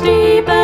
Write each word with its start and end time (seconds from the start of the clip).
and. 0.00 0.61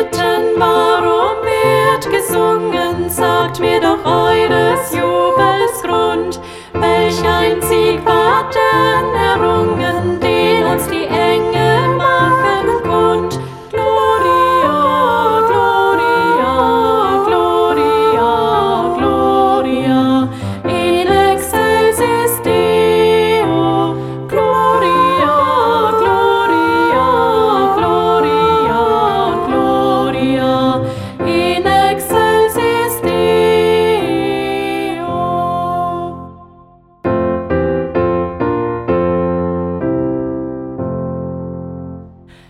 Sitten, 0.00 0.58
warum 0.58 1.42
wird 1.44 2.10
gesungen? 2.10 3.10
Sagt 3.10 3.60
mir 3.60 3.82
doch 3.82 4.02
eures 4.02 4.94
Jugend. 4.94 5.19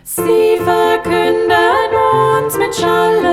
Sie 0.04 0.58
verkünden 0.64 1.94
uns 2.44 2.56
mit 2.56 2.74
Schall 2.74 3.29